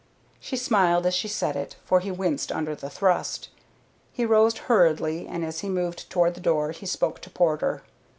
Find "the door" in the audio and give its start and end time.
6.33-6.71